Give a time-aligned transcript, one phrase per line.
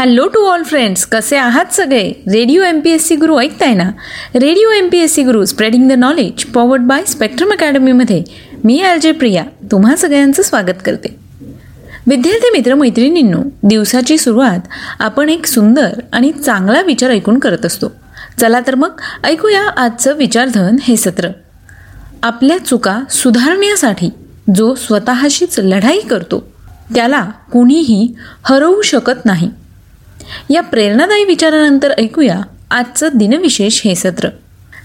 [0.00, 2.12] Hello to all friends कसे आहात सगळे?
[2.32, 3.90] Radio M P S C Guru ऐकताय ना?
[4.34, 8.22] Radio M P S C Guru spreading the knowledge powered by spectrum अकॅडमीमध्ये
[8.64, 11.16] मी R J Priya तुम्हा सगळ्यांचं स्वागत करते.
[12.06, 14.58] विद्यार्थी मित्र मैत्रिणींनो दिवसाची सुरुवात
[14.98, 17.92] आपण एक सुंदर आणि चांगला विचार ऐकून करत असतो.
[18.40, 21.28] चला तर मग ऐकूया आजचं विचारधन हे सत्र.
[22.22, 24.10] आपल्या चुका सुधारण्यासाठी
[24.54, 26.52] जो स्वतःशीच लढाई करतो
[26.94, 28.14] त्याला कुणीही
[28.44, 29.50] हरवू शकत नाही.
[30.50, 34.28] या प्रेरणादायी विचारानंतर ऐकूया आजचं दिनविशेष हे सत्र.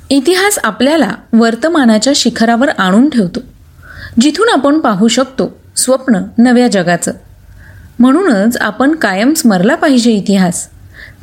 [0.10, 3.40] इतिहास आपल्याला वर्तमानाच्या शिखरावर आणून ठेवतो
[4.22, 7.12] जिथून आपण पाहू शकतो स्वप्न नव्या जगाचं.
[8.00, 10.68] म्हणूनच आपण कायम स्मरला पाहिजे इतिहास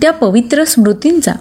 [0.01, 1.33] त्या पवित्र स्मृतींचा.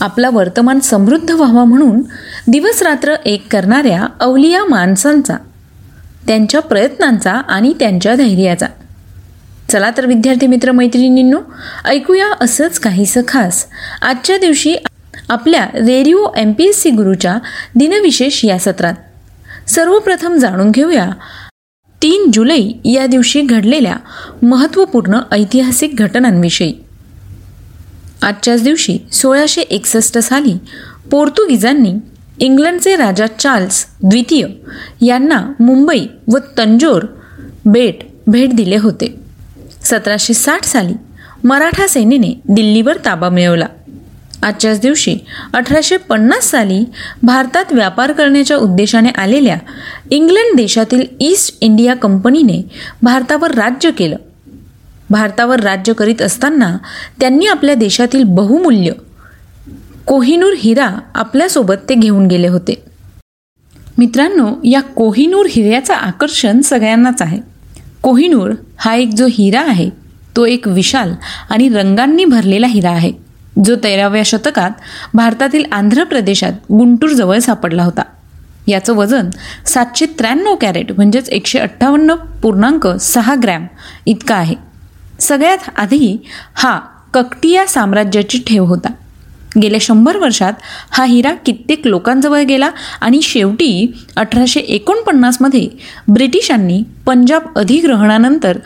[0.00, 2.02] आपला वर्तमान समृद्ध व्हावा म्हणून
[2.48, 5.36] दिवस रात्र एक करणाऱ्या अवलिया माणसांचा
[6.26, 8.66] त्यांच्या प्रयत्नांचा आणि त्यांच्या धैर्याचा.
[9.74, 11.38] चला तर विद्यार्थी मित्र मैत्रिणींनो
[11.84, 13.66] ऐकूया असंच काहीसं खास.
[14.02, 14.74] आजच्या दिवशी
[15.28, 17.38] आपल्या radio M P S C गुरुच्या
[17.76, 18.94] दिनविशेष या सत्रात
[19.70, 21.10] सर्वप्रथम जाणून घेऊया.
[22.02, 23.96] तीन जुलै या दिवशी घडलेल्या
[24.42, 26.74] महत्त्वपूर्ण ऐतिहासिक घटनांविषयी.
[28.22, 30.54] आजच्याच दिवशी सोळाशे एकसष्ट साली
[31.10, 31.94] पोर्तुगीजांनी
[32.38, 34.46] इंग्लंडचे राजा चार्ल्स द्वितीय
[35.06, 37.06] यांना मुंबई व तंजोर
[37.66, 39.23] बेट भेट दिले होते.
[39.84, 40.94] सतराशे साठ साली
[41.44, 43.66] मराठा सेनेने दिल्लीवर ताबा मिळवला.
[44.42, 45.16] आजच्याच दिवशी
[45.52, 46.84] अठराशे पन्नास साली
[47.22, 49.56] भारतात व्यापार करण्याच्या उद्देशाने आलेल्या
[50.10, 52.62] इंग्लंड देशातील ईस्ट इंडिया कंपनीने
[53.02, 54.16] भारतावर राज्य केलं.
[55.10, 56.76] भारतावर राज्य करीत असताना
[57.20, 58.92] त्यांनी आपल्या देशातील बहुमूल्य
[60.06, 62.84] कोहिनूर हिरा आपल्यासोबत ते घेऊन गेले होते.
[63.98, 67.53] मित्रांनो या कोहिनूर हिऱ्याचं आकर्षण सगळ्यांनाच आहे.
[68.04, 69.88] कोहिनूर हा एक जो हिरा आहे
[70.36, 71.12] तो एक विशाल
[71.50, 73.12] आणि रंगांनी भरलेला हिरा आहे
[73.64, 74.70] जो तेराव्या शतकात
[75.14, 78.02] भारतातील आंध्र प्रदेशात गुंटूरजवळ सापडला होता.
[78.66, 79.30] याचं वजन
[79.66, 83.66] सातशे त्र्याण्णव कॅरेट म्हणजेच एकशे अठ्ठावन्न पूर्णांक सहा ग्रॅम
[84.06, 84.54] इतका आहे.
[85.20, 86.16] सगळ्यात आधी
[86.54, 86.78] हा
[87.14, 88.92] ककटिया साम्राज्याची ठेव होता.
[89.62, 90.52] गेल्या शंभर वर्षात
[90.90, 92.70] हा हिरा कित्येक लोकांजवळ गेला
[93.00, 95.68] आणि शेवटी अठराशे एकोणपन्नासमध्ये
[96.08, 98.58] ब्रिटिशांनी पंजाब अधिग्रहणानंतर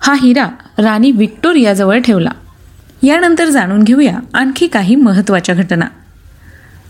[0.00, 0.48] हा हिरा
[0.78, 2.30] राणी व्हिक्टोरियाजवळ ठेवला.
[3.02, 5.86] यानंतर जाणून घेऊया आणखी काही महत्त्वाच्या घटना.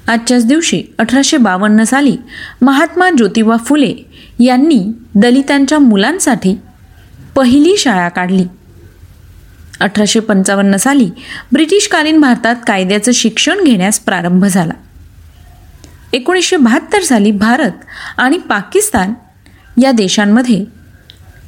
[0.08, 2.16] आजच्याच दिवशी अठराशे बावन्न साली
[2.62, 3.94] महात्मा ज्योतिबा फुले
[4.40, 6.58] यांनी दलितांच्या मुलांसाठी
[7.36, 8.44] पहिली शाळा काढली.
[9.80, 11.10] अठराशे पंचावन्न साली
[11.52, 14.72] ब्रिटिशकालीन भारतात कायद्याचं शिक्षण घेण्यास प्रारंभ झाला.
[16.12, 17.84] एकोणीसशे बहात्तर साली भारत
[18.18, 19.12] आणि पाकिस्तान
[19.80, 20.64] या देशांमध्ये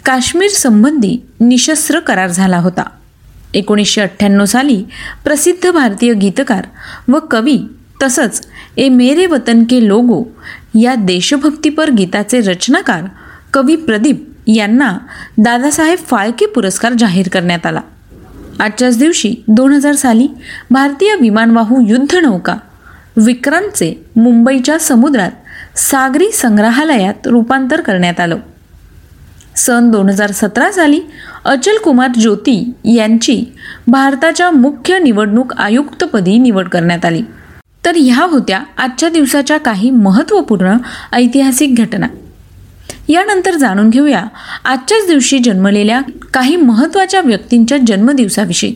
[0.04, 2.82] काश्मीर संबंधी निशस्त्र करार झाला होता.
[3.54, 4.82] एकोणीसशे अठ्ठ्याण्णव साली
[5.24, 6.66] प्रसिद्ध भारतीय गीतकार
[7.08, 7.58] व कवी
[8.02, 8.46] तसंच
[8.76, 10.24] ए मेरे वतन के लोगो
[10.80, 13.04] या देशभक्तीपर गीताचे रचनाकार
[13.52, 14.98] कवी प्रदीप यांना
[15.38, 17.80] दादासाहेब फाळके पुरस्कार जाहीर करण्यात आला.
[18.58, 20.28] आजच्याच दिवशी दोन हजार साली
[20.70, 22.56] भारतीय विमानवाहू युद्धनौका
[23.16, 28.38] विक्रांतचे मुंबईच्या समुद्रात सागरी संग्रहालयात रूपांतर करण्यात आलं.
[29.56, 31.00] सन दोन हजार सतरा साली
[31.44, 33.44] अचल कुमार ज्योती यांची
[33.86, 37.22] भारताच्या मुख्य निवडणूक आयुक्तपदी निवड करण्यात आली.
[37.84, 40.76] तर ह्या होत्या आजच्या दिवसाच्या काही महत्त्वपूर्ण
[41.12, 42.06] ऐतिहासिक घटना.
[43.08, 44.24] यानंतर जाणून घेऊया
[44.64, 46.00] आजच्याच दिवशी जन्मलेल्या
[46.34, 48.74] काही महत्त्वाच्या व्यक्तींच्या जन्मदिवसाविषयी.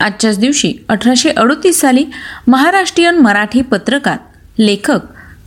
[0.00, 2.04] आजच्याच दिवशी अठराशे अडोतीस साली
[2.46, 4.16] महाराष्ट्रीयन मराठी पत्रकार
[4.58, 4.98] लेखक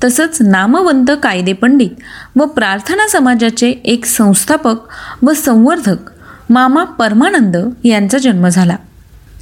[0.04, 1.90] तसंच नामवंत कायदेपंडित
[2.36, 4.76] व प्रार्थना समाजाचे एक संस्थापक
[5.24, 5.98] व संवर्धक
[6.50, 8.76] मामा परमानंद यांचा जन्म झाला.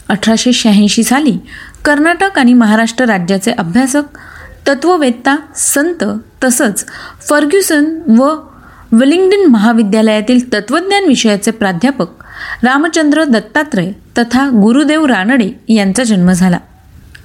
[0.10, 1.38] अठराशे शहाऐंशी साली
[1.86, 4.04] कर्नाटक आणि महाराष्ट्र राज्याचे अभ्यासक
[4.68, 6.04] तत्ववेत्ता संत
[6.44, 6.86] तसंच
[7.30, 8.36] फर्ग्युसन व
[8.92, 12.24] विलिंग्डन महाविद्यालयातील तत्वज्ञान विषयाचे प्राध्यापक
[12.64, 16.58] रामचंद्र दत्तात्रय तथा गुरुदेव रानडे यांचा जन्म झाला.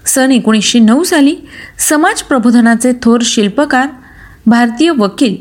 [0.07, 1.35] सन एकोणीसशे नऊ साली
[1.79, 3.87] समाज प्रबोधनाचे थोर शिल्पकार
[4.47, 5.37] भारतीय वकील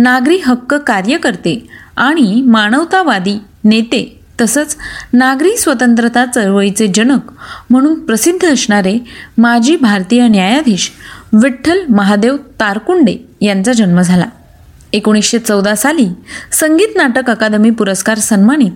[0.00, 1.56] नागरी हक्क कार्यकर्ते
[1.96, 4.04] आणि मानवतावादी नेते
[4.40, 4.76] तसंच
[5.12, 7.30] नागरी स्वतंत्रता चळवळीचे जनक
[7.70, 8.98] म्हणून प्रसिद्ध असणारे
[9.38, 10.90] माजी भारतीय न्यायाधीश
[11.32, 14.24] विठ्ठल महादेव तारकुंडे यांचा जन्म झाला.
[14.94, 16.08] एकोणीसशे चौदा साली
[16.52, 18.72] संगीत नाटक अकादमी पुरस्कार सन्मानित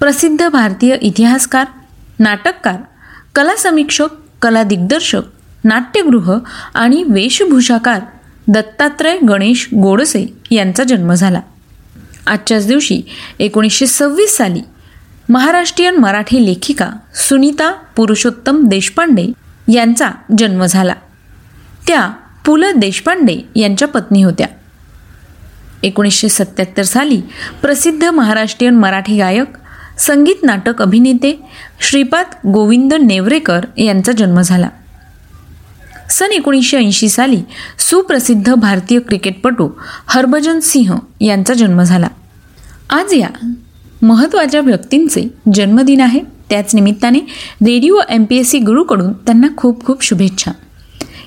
[0.00, 1.66] प्रसिद्ध भारतीय इतिहासकार
[2.18, 2.76] नाटककार
[3.34, 4.06] कला समीक्षक
[4.42, 5.22] कला दिग्दर्शक
[5.64, 6.38] नाट्यगृह
[6.74, 8.00] आणि वेशभूषाकार
[8.48, 11.40] दत्तात्रय गणेश गोडसे यांचा जन्म झाला.
[12.26, 13.02] आजच्याच दिवशी
[13.38, 14.60] एकोणीसशे सव्वीस साली
[15.28, 19.26] महाराष्ट्रीयन मराठी लेखिका सुनीता पुरुषोत्तम देशपांडे
[19.72, 20.94] यांचा जन्म झाला.
[21.86, 22.08] त्या
[22.46, 24.46] पु ल देशपांडे यांच्या पत्नी होत्या.
[25.82, 27.20] एकोणीसशे सत्याहत्तर साली
[27.62, 29.46] प्रसिद्ध महाराष्ट्रीयन मराठी गायक
[29.98, 31.40] संगीत नाटक अभिनेते
[31.80, 34.68] श्रीपाद गोविंद नेवरेकर यांचा जन्म झाला.
[36.10, 37.42] सन एकोणीसशे ऐंशी साली
[37.78, 39.68] सुप्रसिद्ध भारतीय क्रिकेटपटू
[40.06, 42.08] हरभजन सिंह यांचा जन्म झाला.
[42.90, 43.28] आज या
[44.02, 46.20] महत्त्वाच्या व्यक्तींचे जन्मदिन आहे.
[46.50, 47.18] त्याच निमित्ताने
[47.66, 50.50] radio M P S C गुरुकडून त्यांना खूप खूप शुभेच्छा.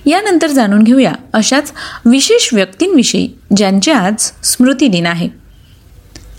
[0.06, 1.72] यानंतर जाणून घेऊया अशाच
[2.06, 5.30] विशेष व्यक्तींविषयी ज्यांचे आज स्मृती दिन आहे.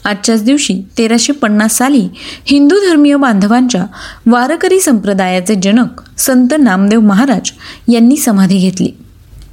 [0.05, 2.09] आजच्याच दिवशी तेराशे पन्नास साली
[2.45, 3.85] हिंदू धर्मीय बांधवांच्या
[4.27, 7.51] वारकरी संप्रदायाचे जनक संत नामदेव महाराज
[7.93, 8.91] यांनी समाधी घेतली.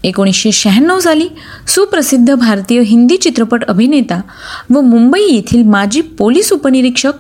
[0.03, 1.27] एकोणीसशे शहाण्णव साली
[1.67, 4.21] सुप्रसिद्ध भारतीय हिंदी चित्रपट अभिनेता
[4.69, 7.13] व मुंबई येथील माजी पोलीस उपनिरीक्षक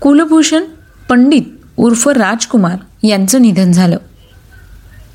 [0.00, 0.64] कुलभूषण
[1.08, 1.42] पंडित
[1.76, 3.96] उर्फ राजकुमार यांचं निधन झालं.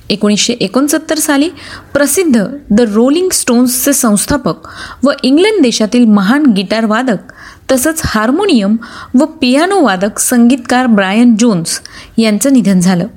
[0.09, 1.49] एकोणीसशे एकोणसत्तर साली
[1.93, 4.67] प्रसिद्ध द रोलिंग स्टोन्सचे संस्थापक
[5.03, 7.33] व इंग्लंड देशातील महान गिटार वादक
[7.71, 8.75] तसंच हार्मोनियम
[9.19, 11.81] व पियानो वादक संगीतकार ब्रायन जोन्स
[12.17, 13.07] यांचं निधन झालं.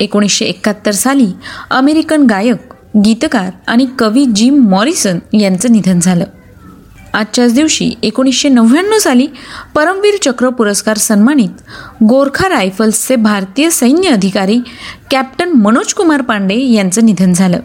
[0.00, 1.26] एकोणीसशे एकाहत्तर साली
[1.70, 2.74] अमेरिकन गायक
[3.04, 6.24] गीतकार आणि कवी जिम मॉरिसन यांचं निधन झालं.
[7.14, 9.26] आजच्याच दिवशी एकोणीसशे नव्याण्णव साली
[9.74, 11.62] परमवीर चक्र पुरस्कार सन्मानित
[12.04, 14.58] गोरखा रायफल्सचे भारतीय सैन्य अधिकारी
[15.10, 17.60] कॅप्टन मनोज कुमार पांडे यांचं निधन झालं.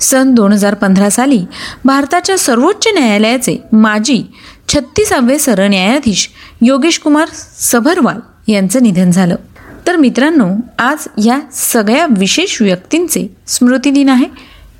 [0.00, 1.44] सन दोन हजार पंधरा साली
[1.84, 4.22] भारताच्या सर्वोच्च न्यायालयाचे माजी
[4.68, 6.28] छत्तीसावे सरन्यायाधीश
[6.62, 7.28] योगेश कुमार
[7.58, 8.18] सभरवाल
[8.52, 9.36] यांचं निधन झालं.
[9.86, 10.48] तर मित्रांनो
[10.78, 14.26] आज या सगळ्या विशेष व्यक्तींचे स्मृतिदिन आहे.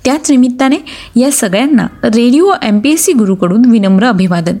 [0.05, 0.77] त्याच निमित्ताने
[1.15, 4.57] या सगळ्यांना radio M P S C गुरुकडून विनम्र अभिवादन.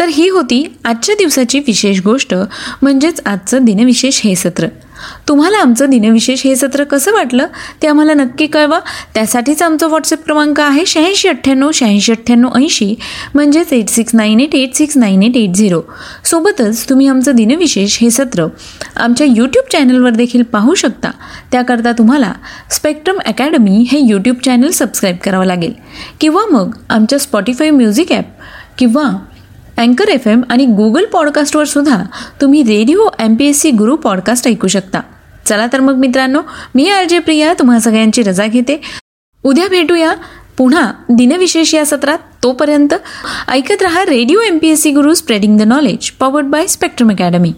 [0.00, 2.34] तर ही होती आजच्या दिवसाची विशेष गोष्ट
[2.82, 4.66] म्हणजेच आजचं दिनविशेष हे सत्र.
[5.28, 7.46] तुम्हाला आमचं दिनविशेष हे सत्र कसं वाटलं
[7.82, 8.78] ते आम्हाला नक्की कळवा.
[9.14, 12.94] त्यासाठीच आमचा व्हॉट्सअप क्रमांक आहे शहाऐंशी अठ्ठ्याण्णव शहाऐंशी अठ्ठ्याण्णव ऐंशी
[13.34, 15.80] म्हणजेच eight six nine eight eight six nine eight eight zero
[16.24, 18.46] सोबतच तुम्ही आमचं दिनविशेष हे सत्र
[18.96, 21.10] आमच्या यूट्यूब चॅनलवर देखील पाहू शकता.
[21.52, 22.32] त्याकरता तुम्हाला
[22.70, 25.72] स्पेक्ट्रम अकॅडमी हे यूट्यूब चॅनल सबस्क्राईब करावं लागेल.
[26.20, 28.24] किंवा मग आमच्या स्पॉटीफाय म्युझिक ॲप
[28.78, 29.04] किंवा
[29.76, 32.02] अँकर एफ एम आणि गुगल पॉडकास्टवर सुद्धा
[32.40, 35.00] तुम्ही radio M P S C Guru podcast ऐकू शकता.
[35.46, 36.40] चला तर मग मित्रांनो
[36.74, 38.80] मी आर जे प्रिया तुम्हा सगळ्यांची रजा घेते.
[39.44, 40.12] उद्या भेटूया
[40.58, 42.18] पुन्हा दिनविशेष या सत्रात.
[42.42, 42.94] तोपर्यंत
[43.48, 47.52] ऐकत रहा radio M P S C Guru spreading the knowledge powered by Spectrum academy